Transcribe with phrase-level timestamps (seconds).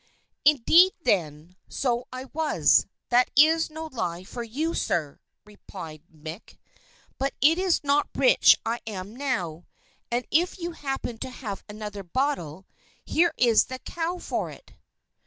[0.45, 6.57] "Indeed, then, so I was, that is no lie for you, sir," replied Mick.
[7.19, 9.67] "But it's not rich I am now!
[10.09, 12.65] And if you happen to have another bottle,
[13.05, 14.73] here is the cow for it."